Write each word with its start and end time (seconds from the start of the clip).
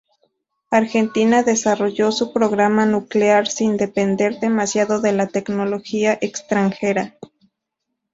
Argentina 0.71 1.43
desarrolló 1.43 2.11
su 2.11 2.33
programa 2.33 2.87
nuclear 2.87 3.45
sin 3.47 3.77
depender 3.77 4.39
demasiado 4.39 4.99
de 4.99 5.11
la 5.11 5.27
tecnología 5.27 6.17
extranjera. 6.21 7.17